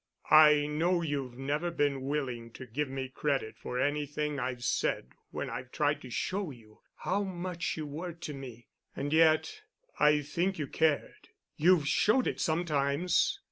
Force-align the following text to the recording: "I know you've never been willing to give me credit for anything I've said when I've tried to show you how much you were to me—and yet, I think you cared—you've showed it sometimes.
"I 0.31 0.65
know 0.65 1.03
you've 1.03 1.37
never 1.37 1.69
been 1.69 2.07
willing 2.07 2.49
to 2.53 2.65
give 2.65 2.89
me 2.89 3.07
credit 3.07 3.55
for 3.55 3.79
anything 3.79 4.39
I've 4.39 4.63
said 4.63 5.11
when 5.29 5.47
I've 5.47 5.71
tried 5.71 6.01
to 6.01 6.09
show 6.09 6.49
you 6.49 6.79
how 6.95 7.21
much 7.21 7.77
you 7.77 7.85
were 7.85 8.13
to 8.13 8.33
me—and 8.33 9.13
yet, 9.13 9.61
I 9.99 10.21
think 10.23 10.57
you 10.57 10.65
cared—you've 10.65 11.87
showed 11.87 12.25
it 12.25 12.39
sometimes. 12.39 13.37